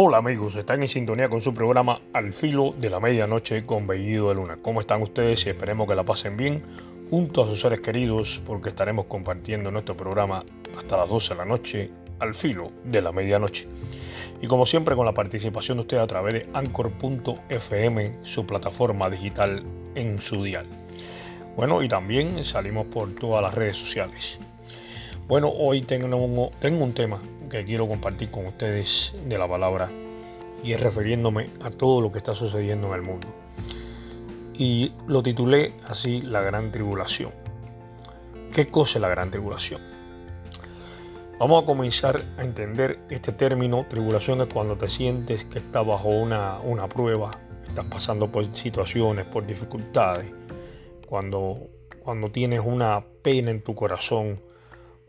Hola 0.00 0.18
amigos, 0.18 0.54
están 0.54 0.80
en 0.82 0.86
sintonía 0.86 1.28
con 1.28 1.40
su 1.40 1.52
programa 1.52 2.00
Al 2.12 2.32
filo 2.32 2.72
de 2.78 2.88
la 2.88 3.00
medianoche 3.00 3.66
con 3.66 3.88
Bellido 3.88 4.28
de 4.28 4.36
Luna. 4.36 4.56
¿Cómo 4.62 4.80
están 4.80 5.02
ustedes? 5.02 5.44
Y 5.44 5.48
esperemos 5.48 5.88
que 5.88 5.96
la 5.96 6.04
pasen 6.04 6.36
bien 6.36 6.62
junto 7.10 7.42
a 7.42 7.48
sus 7.48 7.60
seres 7.60 7.80
queridos 7.80 8.40
porque 8.46 8.68
estaremos 8.68 9.06
compartiendo 9.06 9.72
nuestro 9.72 9.96
programa 9.96 10.44
hasta 10.78 10.98
las 10.98 11.08
12 11.08 11.30
de 11.30 11.38
la 11.38 11.44
noche 11.44 11.90
al 12.20 12.32
filo 12.32 12.70
de 12.84 13.02
la 13.02 13.10
medianoche. 13.10 13.66
Y 14.40 14.46
como 14.46 14.66
siempre 14.66 14.94
con 14.94 15.04
la 15.04 15.14
participación 15.14 15.78
de 15.78 15.82
ustedes 15.82 16.04
a 16.04 16.06
través 16.06 16.34
de 16.34 16.46
anchor.fm, 16.54 18.18
su 18.22 18.46
plataforma 18.46 19.10
digital 19.10 19.64
en 19.96 20.22
su 20.22 20.44
dial. 20.44 20.66
Bueno, 21.56 21.82
y 21.82 21.88
también 21.88 22.44
salimos 22.44 22.86
por 22.86 23.16
todas 23.16 23.42
las 23.42 23.52
redes 23.52 23.76
sociales. 23.76 24.38
Bueno, 25.28 25.50
hoy 25.50 25.82
tengo, 25.82 26.50
tengo 26.58 26.82
un 26.82 26.94
tema 26.94 27.20
que 27.50 27.62
quiero 27.66 27.86
compartir 27.86 28.30
con 28.30 28.46
ustedes 28.46 29.12
de 29.26 29.36
la 29.36 29.46
palabra 29.46 29.90
y 30.64 30.72
es 30.72 30.80
refiriéndome 30.80 31.50
a 31.60 31.68
todo 31.70 32.00
lo 32.00 32.10
que 32.10 32.16
está 32.16 32.34
sucediendo 32.34 32.88
en 32.88 32.94
el 32.94 33.02
mundo. 33.02 33.26
Y 34.54 34.94
lo 35.06 35.22
titulé 35.22 35.74
así 35.86 36.22
La 36.22 36.40
Gran 36.40 36.72
Tribulación. 36.72 37.32
¿Qué 38.54 38.68
cosa 38.68 38.96
es 38.96 39.02
la 39.02 39.10
Gran 39.10 39.30
Tribulación? 39.30 39.82
Vamos 41.38 41.62
a 41.62 41.66
comenzar 41.66 42.24
a 42.38 42.42
entender 42.42 43.00
este 43.10 43.32
término. 43.32 43.84
Tribulación 43.86 44.40
es 44.40 44.46
cuando 44.46 44.78
te 44.78 44.88
sientes 44.88 45.44
que 45.44 45.58
estás 45.58 45.86
bajo 45.86 46.08
una, 46.08 46.58
una 46.60 46.88
prueba, 46.88 47.32
estás 47.64 47.84
pasando 47.84 48.32
por 48.32 48.56
situaciones, 48.56 49.26
por 49.26 49.46
dificultades, 49.46 50.32
cuando, 51.06 51.68
cuando 52.02 52.30
tienes 52.30 52.62
una 52.64 53.04
pena 53.22 53.50
en 53.50 53.62
tu 53.62 53.74
corazón, 53.74 54.47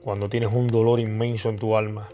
cuando 0.03 0.29
tienes 0.29 0.51
un 0.53 0.67
dolor 0.67 0.99
inmenso 0.99 1.49
en 1.49 1.57
tu 1.57 1.75
alma, 1.75 2.07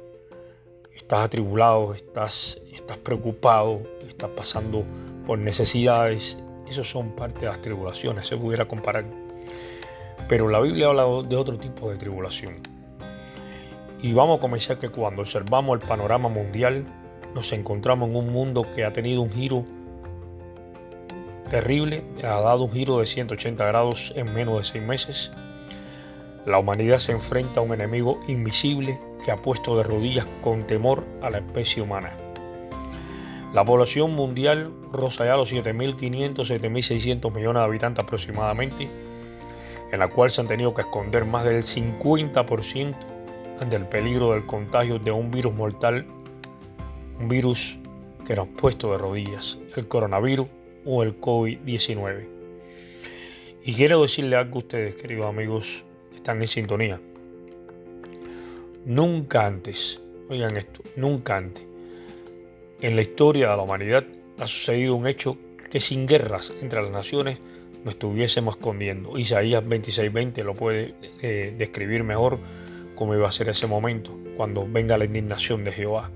estás 0.94 1.26
atribulado, 1.26 1.94
estás, 1.94 2.60
estás 2.72 2.98
preocupado, 2.98 3.82
estás 4.08 4.30
pasando 4.32 4.84
por 5.26 5.38
necesidades, 5.38 6.38
esos 6.68 6.90
son 6.90 7.16
parte 7.16 7.42
de 7.42 7.46
las 7.48 7.62
tribulaciones, 7.62 8.28
se 8.28 8.38
pudiera 8.38 8.68
comparar. 8.68 9.06
Pero 10.28 10.50
la 10.50 10.60
Biblia 10.60 10.88
habla 10.88 11.04
de 11.28 11.36
otro 11.36 11.58
tipo 11.58 11.90
de 11.90 11.98
tribulación. 11.98 12.62
Y 14.02 14.14
vamos 14.14 14.38
a 14.40 14.42
comenzar 14.42 14.78
que 14.78 14.90
cuando 14.90 15.22
observamos 15.22 15.80
el 15.80 15.88
panorama 15.88 16.30
mundial, 16.30 16.86
nos 17.34 17.52
encontramos 17.54 18.10
en 18.10 18.16
un 18.16 18.32
mundo 18.32 18.64
que 18.74 18.84
ha 18.84 18.94
tenido 18.94 19.22
un 19.22 19.32
giro 19.32 19.66
terrible, 21.50 22.04
ha 22.24 22.42
dado 22.42 22.64
un 22.64 22.72
giro 22.72 23.00
de 23.00 23.06
180 23.06 23.66
grados 23.66 24.14
en 24.16 24.34
menos 24.34 24.58
de 24.58 24.64
seis 24.64 24.84
meses. 24.84 25.32
La 26.46 26.60
humanidad 26.60 27.00
se 27.00 27.12
enfrenta 27.12 27.60
a 27.60 27.64
un 27.64 27.74
enemigo 27.74 28.20
invisible 28.28 29.00
que 29.24 29.32
ha 29.32 29.38
puesto 29.38 29.76
de 29.78 29.84
rodillas 29.84 30.28
con 30.44 30.68
temor 30.68 31.04
a 31.24 31.32
la 31.32 31.40
especie 31.40 31.82
humana. 31.82 32.12
La 33.52 33.66
población 33.66 34.12
mundial 34.12 34.72
roza 34.92 35.26
ya 35.26 35.38
los 35.38 35.52
7.500, 35.52 36.36
7.600 36.36 37.34
millones 37.34 37.62
de 37.62 37.66
habitantes 37.66 38.04
aproximadamente, 38.04 38.90
en 39.92 39.98
la 39.98 40.10
cual 40.10 40.30
se 40.30 40.42
han 40.42 40.48
tenido 40.48 40.74
que 40.74 40.82
esconder 40.82 41.26
más 41.26 41.46
del 41.46 41.64
50% 41.64 42.96
ante 43.60 43.76
el 43.76 43.88
peligro 43.88 44.34
del 44.34 44.46
contagio 44.46 45.00
de 45.00 45.12
un 45.12 45.32
virus 45.32 45.54
mortal, 45.54 46.06
un 47.20 47.30
virus 47.30 47.80
que 48.28 48.36
nos 48.36 48.48
ha 48.48 48.52
puesto 48.52 48.92
de 48.92 48.98
rodillas, 48.98 49.58
el 49.76 49.88
coronavirus 49.88 50.48
o 50.86 51.02
el 51.02 51.20
COVID-19. 51.20 52.28
Y 53.64 53.74
quiero 53.74 54.02
decirle 54.02 54.36
algo 54.36 54.56
a 54.56 54.60
ustedes, 54.60 54.96
queridos 54.96 55.28
amigos, 55.28 55.85
están 56.26 56.42
en 56.42 56.48
sintonía. 56.48 57.00
Nunca 58.86 59.46
antes, 59.46 60.02
oigan 60.28 60.58
esto, 60.58 60.82
nunca 60.96 61.38
antes, 61.38 61.64
en 62.82 62.96
la 62.96 63.04
historia 63.04 63.52
de 63.52 63.58
la 63.58 63.62
humanidad 63.62 64.06
ha 64.40 64.48
sucedido 64.48 64.96
un 64.96 65.06
hecho 65.06 65.38
que 65.70 65.80
sin 65.80 66.08
guerras 66.08 66.52
entre 66.64 66.82
las 66.82 66.90
naciones 66.90 67.38
nos 67.84 67.94
estuviésemos 67.94 68.56
escondiendo. 68.56 69.20
Isaías 69.20 69.64
26:20 69.64 70.44
lo 70.44 70.56
puede 70.56 70.96
eh, 71.22 71.54
describir 71.56 72.04
mejor 72.04 72.40
cómo 72.96 73.14
iba 73.14 73.30
a 73.30 73.32
ser 73.32 73.50
ese 73.50 73.68
momento, 73.68 74.18
cuando 74.36 74.68
venga 74.68 74.98
la 74.98 75.06
indignación 75.06 75.64
de 75.64 75.74
Jehová. 75.74 76.10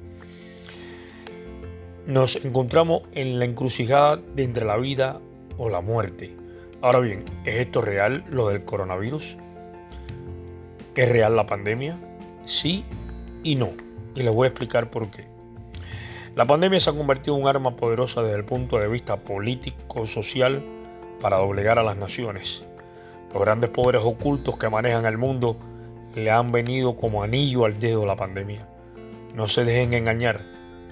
Nos 2.07 2.43
encontramos 2.43 3.03
en 3.13 3.37
la 3.37 3.45
encrucijada 3.45 4.17
de 4.17 4.43
entre 4.43 4.65
la 4.65 4.77
vida 4.77 5.21
o 5.59 5.69
la 5.69 5.81
muerte. 5.81 6.35
Ahora 6.81 6.99
bien, 6.99 7.23
¿es 7.45 7.57
esto 7.57 7.81
real 7.81 8.23
lo 8.31 8.49
del 8.49 8.65
coronavirus? 8.65 9.37
¿Es 10.95 11.07
real 11.07 11.35
la 11.35 11.45
pandemia? 11.45 11.97
Sí 12.45 12.83
y 13.43 13.55
no. 13.55 13.69
Y 14.15 14.23
les 14.23 14.33
voy 14.33 14.45
a 14.45 14.49
explicar 14.49 14.89
por 14.89 15.09
qué. 15.11 15.27
La 16.35 16.45
pandemia 16.45 16.79
se 16.79 16.89
ha 16.89 16.93
convertido 16.93 17.35
en 17.35 17.43
un 17.43 17.47
arma 17.47 17.75
poderosa 17.75 18.23
desde 18.23 18.37
el 18.37 18.45
punto 18.45 18.79
de 18.79 18.87
vista 18.87 19.17
político-social 19.17 20.63
para 21.21 21.37
doblegar 21.37 21.77
a 21.77 21.83
las 21.83 21.95
naciones. 21.95 22.63
Los 23.31 23.41
grandes 23.41 23.69
poderes 23.69 24.01
ocultos 24.03 24.57
que 24.57 24.69
manejan 24.69 25.05
el 25.05 25.17
mundo 25.17 25.57
le 26.15 26.31
han 26.31 26.51
venido 26.51 26.97
como 26.97 27.21
anillo 27.21 27.65
al 27.65 27.79
dedo 27.79 28.05
la 28.05 28.15
pandemia. 28.15 28.67
No 29.35 29.47
se 29.47 29.65
dejen 29.65 29.93
engañar, 29.93 30.41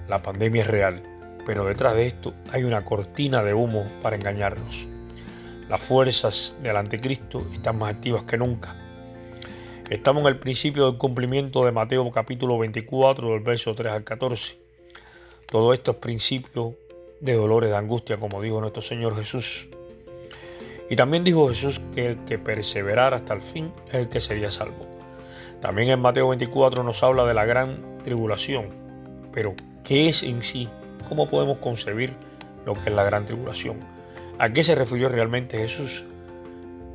la 0.08 0.22
pandemia 0.22 0.62
es 0.62 0.68
real, 0.68 1.02
pero 1.44 1.64
detrás 1.64 1.96
de 1.96 2.06
esto 2.06 2.34
hay 2.52 2.62
una 2.62 2.84
cortina 2.84 3.42
de 3.42 3.52
humo 3.52 3.84
para 4.00 4.16
engañarnos. 4.16 4.86
Las 5.68 5.82
fuerzas 5.82 6.54
del 6.62 6.76
anticristo 6.76 7.44
están 7.52 7.78
más 7.78 7.94
activas 7.94 8.22
que 8.22 8.38
nunca 8.38 8.76
Estamos 9.90 10.20
en 10.20 10.28
el 10.28 10.38
principio 10.38 10.84
del 10.84 10.98
cumplimiento 10.98 11.64
de 11.64 11.72
Mateo 11.72 12.10
capítulo 12.10 12.58
24 12.58 13.30
del 13.30 13.40
verso 13.40 13.74
3 13.74 13.90
al 13.90 14.04
14. 14.04 14.58
Todo 15.46 15.72
esto 15.72 15.92
es 15.92 15.96
principio 15.96 16.74
de 17.20 17.32
dolores 17.32 17.70
de 17.70 17.76
angustia, 17.76 18.18
como 18.18 18.42
dijo 18.42 18.60
nuestro 18.60 18.82
Señor 18.82 19.16
Jesús. 19.16 19.66
Y 20.90 20.96
también 20.96 21.24
dijo 21.24 21.48
Jesús 21.48 21.80
que 21.94 22.04
el 22.04 22.24
que 22.26 22.38
perseverara 22.38 23.16
hasta 23.16 23.32
el 23.32 23.40
fin 23.40 23.72
es 23.88 23.94
el 23.94 24.10
que 24.10 24.20
sería 24.20 24.50
salvo. 24.50 24.86
También 25.62 25.88
en 25.88 26.00
Mateo 26.00 26.28
24 26.28 26.82
nos 26.82 27.02
habla 27.02 27.24
de 27.24 27.32
la 27.32 27.46
gran 27.46 28.02
tribulación. 28.04 28.66
Pero, 29.32 29.54
¿qué 29.84 30.10
es 30.10 30.22
en 30.22 30.42
sí? 30.42 30.68
¿Cómo 31.08 31.30
podemos 31.30 31.58
concebir 31.58 32.12
lo 32.66 32.74
que 32.74 32.90
es 32.90 32.94
la 32.94 33.04
gran 33.04 33.24
tribulación? 33.24 33.78
¿A 34.38 34.52
qué 34.52 34.62
se 34.64 34.74
refirió 34.74 35.08
realmente 35.08 35.56
Jesús? 35.56 36.04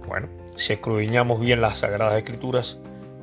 Bueno, 0.07 0.42
si 0.55 0.73
escudriñamos 0.73 1.39
bien 1.39 1.61
las 1.61 1.79
Sagradas 1.79 2.17
Escrituras, 2.17 2.77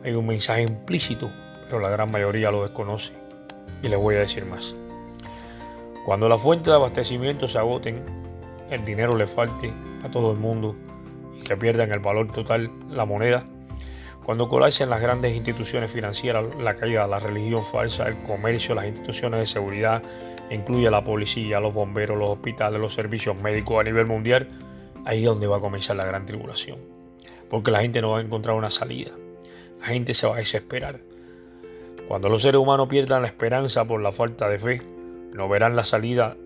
hay 0.04 0.12
un 0.14 0.26
mensaje 0.26 0.62
implícito, 0.62 1.30
pero 1.66 1.78
la 1.78 1.88
gran 1.88 2.10
mayoría 2.10 2.50
lo 2.50 2.62
desconoce. 2.62 3.12
Y 3.82 3.88
les 3.88 3.98
voy 3.98 4.16
a 4.16 4.20
decir 4.20 4.44
más. 4.44 4.74
Cuando 6.04 6.28
las 6.28 6.40
fuentes 6.40 6.66
de 6.66 6.74
abastecimiento 6.74 7.46
se 7.46 7.58
agoten, 7.58 8.02
el 8.70 8.84
dinero 8.84 9.16
le 9.16 9.26
falte 9.26 9.72
a 10.02 10.10
todo 10.10 10.32
el 10.32 10.38
mundo 10.38 10.74
y 11.38 11.42
que 11.42 11.56
pierdan 11.56 11.92
el 11.92 12.00
valor 12.00 12.32
total 12.32 12.70
la 12.88 13.04
moneda, 13.04 13.44
cuando 14.24 14.48
colapsen 14.48 14.90
las 14.90 15.00
grandes 15.00 15.34
instituciones 15.34 15.90
financieras, 15.90 16.44
la 16.56 16.74
caída 16.74 17.04
de 17.04 17.10
la 17.10 17.18
religión 17.20 17.64
falsa, 17.64 18.08
el 18.08 18.22
comercio, 18.22 18.74
las 18.74 18.86
instituciones 18.86 19.40
de 19.40 19.46
seguridad, 19.46 20.02
incluye 20.50 20.90
la 20.90 21.04
policía, 21.04 21.60
los 21.60 21.72
bomberos, 21.72 22.18
los 22.18 22.30
hospitales, 22.30 22.80
los 22.80 22.92
servicios 22.92 23.40
médicos 23.40 23.80
a 23.80 23.84
nivel 23.84 24.06
mundial, 24.06 24.48
ahí 25.04 25.20
es 25.20 25.26
donde 25.26 25.46
va 25.46 25.58
a 25.58 25.60
comenzar 25.60 25.96
la 25.96 26.04
gran 26.04 26.26
tribulación 26.26 26.99
porque 27.50 27.72
la 27.72 27.80
gente 27.80 28.00
no 28.00 28.10
va 28.10 28.18
a 28.18 28.22
encontrar 28.22 28.56
una 28.56 28.70
salida. 28.70 29.10
La 29.80 29.86
gente 29.86 30.14
se 30.14 30.26
va 30.26 30.36
a 30.36 30.38
desesperar. 30.38 31.00
Cuando 32.08 32.28
los 32.28 32.42
seres 32.42 32.60
humanos 32.60 32.88
pierdan 32.88 33.22
la 33.22 33.28
esperanza 33.28 33.84
por 33.84 34.00
la 34.00 34.12
falta 34.12 34.48
de 34.48 34.58
fe, 34.58 34.82
no 35.32 35.48
verán 35.48 35.76
la 35.76 35.84
salida 35.84 36.36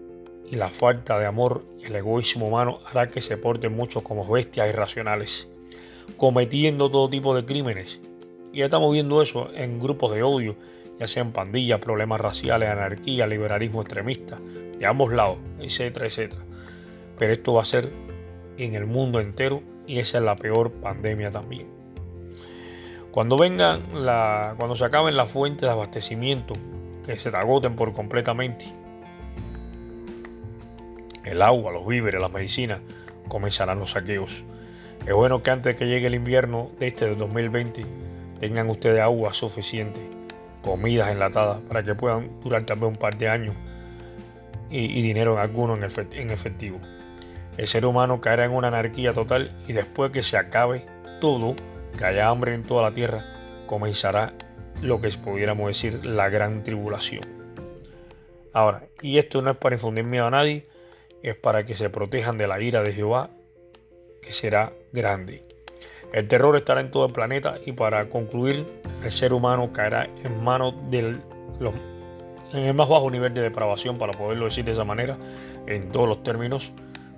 y 0.50 0.56
la 0.56 0.68
falta 0.68 1.18
de 1.18 1.26
amor 1.26 1.64
y 1.80 1.86
el 1.86 1.96
egoísmo 1.96 2.48
humano 2.48 2.80
hará 2.86 3.10
que 3.10 3.22
se 3.22 3.36
porten 3.36 3.74
muchos 3.74 4.02
como 4.02 4.26
bestias 4.28 4.68
irracionales, 4.68 5.48
cometiendo 6.16 6.90
todo 6.90 7.08
tipo 7.08 7.34
de 7.34 7.44
crímenes. 7.44 8.00
Y 8.52 8.58
ya 8.58 8.66
estamos 8.66 8.92
viendo 8.92 9.22
eso 9.22 9.50
en 9.54 9.80
grupos 9.80 10.14
de 10.14 10.22
odio, 10.22 10.56
ya 11.00 11.08
sean 11.08 11.32
pandillas, 11.32 11.80
problemas 11.80 12.20
raciales, 12.20 12.68
anarquía, 12.68 13.26
liberalismo 13.26 13.80
extremista, 13.80 14.38
de 14.78 14.86
ambos 14.86 15.12
lados, 15.12 15.38
etcétera, 15.58 16.06
etcétera. 16.06 16.42
Pero 17.18 17.32
esto 17.32 17.54
va 17.54 17.62
a 17.62 17.66
ser 17.66 17.90
en 18.58 18.74
el 18.74 18.86
mundo 18.86 19.20
entero 19.20 19.62
y 19.86 19.98
esa 19.98 20.18
es 20.18 20.24
la 20.24 20.36
peor 20.36 20.70
pandemia 20.72 21.30
también. 21.30 21.68
Cuando 23.10 23.38
vengan 23.38 24.04
la, 24.04 24.54
cuando 24.58 24.74
se 24.74 24.84
acaben 24.84 25.16
las 25.16 25.30
fuentes 25.30 25.62
de 25.62 25.70
abastecimiento, 25.70 26.54
que 27.04 27.16
se 27.16 27.28
agoten 27.28 27.76
por 27.76 27.92
completamente, 27.92 28.66
el 31.24 31.40
agua, 31.42 31.72
los 31.72 31.86
víveres, 31.86 32.20
las 32.20 32.32
medicinas, 32.32 32.80
comenzarán 33.28 33.78
los 33.78 33.92
saqueos. 33.92 34.42
Es 35.06 35.12
bueno 35.12 35.42
que 35.42 35.50
antes 35.50 35.74
de 35.74 35.76
que 35.76 35.86
llegue 35.86 36.06
el 36.06 36.14
invierno 36.14 36.70
de 36.78 36.88
este 36.88 37.06
de 37.06 37.14
2020 37.14 37.84
tengan 38.40 38.68
ustedes 38.68 39.00
agua 39.00 39.32
suficiente, 39.32 40.00
comidas 40.62 41.10
enlatadas 41.10 41.60
para 41.62 41.82
que 41.82 41.94
puedan 41.94 42.40
durar 42.40 42.64
también 42.64 42.92
un 42.92 42.98
par 42.98 43.16
de 43.16 43.28
años 43.28 43.54
y, 44.70 45.02
dinero 45.02 45.34
en 45.34 45.38
alguno 45.38 45.76
en 45.76 46.30
efectivo. 46.30 46.80
El 47.56 47.66
ser 47.66 47.86
humano 47.86 48.20
caerá 48.20 48.44
en 48.44 48.52
una 48.52 48.68
anarquía 48.68 49.12
total 49.12 49.52
y 49.68 49.72
después 49.72 50.10
que 50.10 50.22
se 50.22 50.36
acabe 50.36 50.84
todo, 51.20 51.54
que 51.96 52.04
haya 52.04 52.28
hambre 52.28 52.54
en 52.54 52.64
toda 52.64 52.82
la 52.82 52.94
tierra, 52.94 53.24
comenzará 53.66 54.34
lo 54.82 55.00
que 55.00 55.10
pudiéramos 55.10 55.68
decir 55.68 56.04
la 56.04 56.28
gran 56.28 56.64
tribulación. 56.64 57.22
Ahora, 58.52 58.82
y 59.02 59.18
esto 59.18 59.42
no 59.42 59.52
es 59.52 59.56
para 59.56 59.76
infundir 59.76 60.04
miedo 60.04 60.26
a 60.26 60.30
nadie, 60.30 60.66
es 61.22 61.36
para 61.36 61.64
que 61.64 61.74
se 61.74 61.90
protejan 61.90 62.36
de 62.36 62.46
la 62.46 62.60
ira 62.60 62.82
de 62.82 62.92
Jehová, 62.92 63.30
que 64.20 64.32
será 64.32 64.72
grande. 64.92 65.42
El 66.12 66.28
terror 66.28 66.56
estará 66.56 66.80
en 66.80 66.90
todo 66.90 67.06
el 67.06 67.12
planeta 67.12 67.58
y 67.64 67.72
para 67.72 68.08
concluir, 68.08 68.66
el 69.02 69.10
ser 69.10 69.32
humano 69.32 69.72
caerá 69.72 70.04
en 70.22 70.42
manos 70.42 70.74
del 70.90 71.20
en 72.52 72.66
el 72.66 72.74
más 72.74 72.88
bajo 72.88 73.10
nivel 73.10 73.34
de 73.34 73.42
depravación, 73.42 73.98
para 73.98 74.12
poderlo 74.12 74.44
decir 74.44 74.64
de 74.64 74.72
esa 74.72 74.84
manera, 74.84 75.16
en 75.66 75.90
todos 75.90 76.08
los 76.08 76.22
términos. 76.22 76.72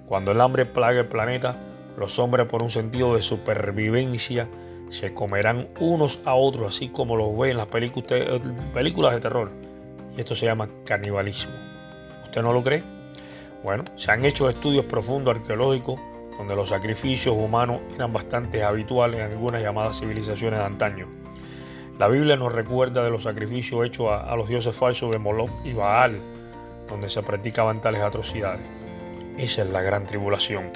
Cuando 0.06 0.32
el 0.32 0.40
hambre 0.40 0.66
plague 0.66 1.00
el 1.00 1.06
planeta, 1.06 1.58
los 1.96 2.18
hombres 2.18 2.46
por 2.46 2.62
un 2.62 2.70
sentido 2.70 3.14
de 3.14 3.22
supervivencia 3.22 4.48
se 4.90 5.12
comerán 5.12 5.68
unos 5.80 6.20
a 6.24 6.34
otros, 6.34 6.76
así 6.76 6.88
como 6.88 7.16
lo 7.16 7.36
ven 7.36 7.52
en 7.52 7.56
las 7.56 7.66
películas 7.66 9.14
de 9.14 9.20
terror. 9.20 9.50
Y 10.16 10.20
esto 10.20 10.34
se 10.34 10.46
llama 10.46 10.68
canibalismo. 10.84 11.54
¿Usted 12.22 12.42
no 12.42 12.52
lo 12.52 12.62
cree? 12.62 12.84
Bueno, 13.64 13.84
se 13.96 14.12
han 14.12 14.24
hecho 14.24 14.48
estudios 14.48 14.84
profundos 14.84 15.34
arqueológicos 15.34 15.98
donde 16.38 16.54
los 16.54 16.68
sacrificios 16.68 17.34
humanos 17.36 17.80
eran 17.94 18.12
bastante 18.12 18.62
habituales 18.62 19.20
en 19.20 19.32
algunas 19.32 19.62
llamadas 19.62 19.98
civilizaciones 19.98 20.60
de 20.60 20.66
antaño. 20.66 21.08
La 21.98 22.08
Biblia 22.08 22.36
nos 22.36 22.52
recuerda 22.52 23.02
de 23.02 23.10
los 23.10 23.22
sacrificios 23.22 23.84
hechos 23.86 24.08
a, 24.10 24.36
los 24.36 24.48
dioses 24.48 24.76
falsos 24.76 25.10
de 25.10 25.18
Moloch 25.18 25.50
y 25.64 25.72
Baal, 25.72 26.20
donde 26.88 27.08
se 27.08 27.22
practicaban 27.22 27.80
tales 27.80 28.02
atrocidades. 28.02 28.85
Esa 29.38 29.62
es 29.62 29.68
la 29.68 29.82
gran 29.82 30.06
tribulación. 30.06 30.70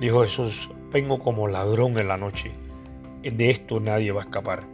Dijo 0.00 0.24
Jesús, 0.24 0.68
vengo 0.92 1.20
como 1.20 1.46
ladrón 1.46 1.96
en 1.98 2.08
la 2.08 2.16
noche. 2.16 2.50
De 3.22 3.50
esto 3.50 3.78
nadie 3.78 4.10
va 4.10 4.22
a 4.22 4.24
escapar. 4.24 4.64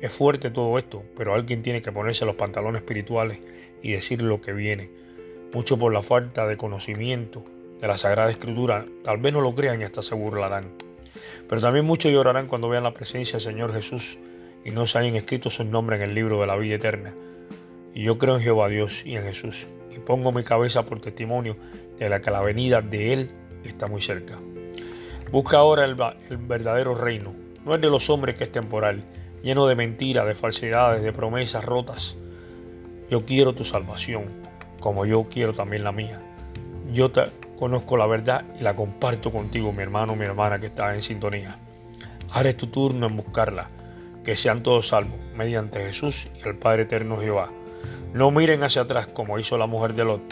Es 0.00 0.12
fuerte 0.12 0.50
todo 0.50 0.78
esto, 0.78 1.02
pero 1.16 1.34
alguien 1.34 1.62
tiene 1.62 1.82
que 1.82 1.90
ponerse 1.90 2.24
los 2.24 2.36
pantalones 2.36 2.82
espirituales 2.82 3.40
y 3.82 3.92
decir 3.92 4.22
lo 4.22 4.40
que 4.40 4.52
viene. 4.52 4.90
Mucho 5.52 5.78
por 5.78 5.92
la 5.92 6.02
falta 6.02 6.46
de 6.46 6.56
conocimiento 6.56 7.44
de 7.80 7.88
la 7.88 7.98
Sagrada 7.98 8.30
Escritura, 8.30 8.86
tal 9.02 9.18
vez 9.18 9.32
no 9.32 9.40
lo 9.40 9.54
crean 9.54 9.80
y 9.80 9.84
hasta 9.84 10.02
se 10.02 10.14
burlarán. 10.14 10.72
Pero 11.48 11.60
también 11.60 11.84
muchos 11.84 12.12
llorarán 12.12 12.46
cuando 12.46 12.68
vean 12.68 12.84
la 12.84 12.94
presencia 12.94 13.38
del 13.38 13.46
Señor 13.46 13.72
Jesús 13.74 14.16
y 14.64 14.70
no 14.70 14.86
se 14.86 14.98
hayan 14.98 15.16
escrito 15.16 15.50
su 15.50 15.64
nombre 15.64 15.96
en 15.96 16.02
el 16.02 16.14
libro 16.14 16.40
de 16.40 16.46
la 16.46 16.56
vida 16.56 16.76
eterna. 16.76 17.14
Y 17.94 18.04
yo 18.04 18.18
creo 18.18 18.36
en 18.36 18.42
Jehová 18.42 18.68
Dios 18.68 19.02
y 19.04 19.16
en 19.16 19.24
Jesús, 19.24 19.66
y 19.94 20.00
pongo 20.00 20.32
mi 20.32 20.42
cabeza 20.42 20.84
por 20.84 21.00
testimonio 21.00 21.56
de 21.98 22.08
la 22.08 22.20
que 22.20 22.30
la 22.30 22.40
venida 22.40 22.82
de 22.82 23.12
Él 23.12 23.30
está 23.64 23.86
muy 23.86 24.02
cerca. 24.02 24.38
Busca 25.30 25.58
ahora 25.58 25.84
el, 25.84 25.96
verdadero 26.38 26.94
reino, 26.94 27.32
no 27.64 27.74
es 27.74 27.80
de 27.80 27.90
los 27.90 28.08
hombres 28.10 28.36
que 28.36 28.44
es 28.44 28.52
temporal, 28.52 29.04
lleno 29.42 29.66
de 29.66 29.74
mentiras, 29.74 30.26
de 30.26 30.34
falsedades, 30.34 31.02
de 31.02 31.12
promesas 31.12 31.64
rotas. 31.64 32.16
Yo 33.10 33.24
quiero 33.24 33.54
tu 33.54 33.64
salvación, 33.64 34.24
como 34.80 35.06
yo 35.06 35.24
quiero 35.24 35.52
también 35.52 35.84
la 35.84 35.92
mía. 35.92 36.18
Yo 36.92 37.10
conozco 37.58 37.96
la 37.96 38.06
verdad 38.06 38.44
y 38.58 38.62
la 38.62 38.76
comparto 38.76 39.32
contigo, 39.32 39.72
mi 39.72 39.82
hermano, 39.82 40.14
mi 40.14 40.24
hermana 40.24 40.58
que 40.58 40.66
está 40.66 40.94
en 40.94 41.02
sintonía. 41.02 41.58
Ahora 42.30 42.52
tu 42.52 42.66
turno 42.68 43.06
en 43.06 43.16
buscarla, 43.16 43.68
que 44.24 44.36
sean 44.36 44.62
todos 44.62 44.88
salvos, 44.88 45.18
mediante 45.36 45.80
Jesús 45.80 46.28
y 46.34 46.48
el 46.48 46.56
Padre 46.56 46.82
eterno 46.82 47.18
Jehová. 47.18 47.50
No 48.14 48.30
miren 48.30 48.62
hacia 48.62 48.82
atrás 48.82 49.08
como 49.08 49.40
hizo 49.40 49.58
la 49.58 49.66
mujer 49.66 49.94
de 49.94 50.04
Lot. 50.04 50.22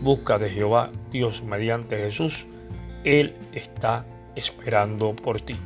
Busca 0.00 0.38
de 0.38 0.48
Jehová, 0.48 0.90
Dios, 1.10 1.42
mediante 1.42 1.98
Jesús. 1.98 2.46
Él 3.04 3.36
está 3.52 4.06
esperando 4.34 5.14
por 5.14 5.42
ti. 5.42 5.58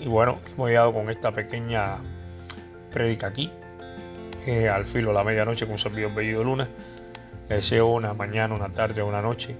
Y 0.00 0.08
bueno, 0.08 0.40
hemos 0.50 0.68
llegado 0.68 0.94
con 0.94 1.10
esta 1.10 1.30
pequeña 1.30 1.98
prédica 2.90 3.26
aquí, 3.26 3.52
eh, 4.46 4.70
al 4.70 4.86
filo 4.86 5.08
de 5.08 5.14
la 5.16 5.24
medianoche 5.24 5.66
con 5.66 5.78
servidor 5.78 6.14
Bellido 6.14 6.42
Luna. 6.42 6.66
Les 7.50 7.58
deseo 7.58 7.88
una 7.88 8.14
mañana, 8.14 8.54
una 8.54 8.72
tarde, 8.72 9.02
una 9.02 9.20
noche, 9.20 9.56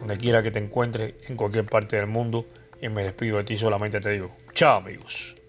donde 0.00 0.16
quiera 0.16 0.42
que 0.42 0.50
te 0.50 0.58
encuentres, 0.58 1.14
en 1.28 1.36
cualquier 1.36 1.64
parte 1.64 1.94
del 1.94 2.08
mundo. 2.08 2.44
Y 2.80 2.88
me 2.88 3.04
despido 3.04 3.36
de 3.36 3.44
ti, 3.44 3.56
solamente 3.56 4.00
te 4.00 4.10
digo, 4.10 4.32
chao 4.52 4.78
amigos. 4.78 5.41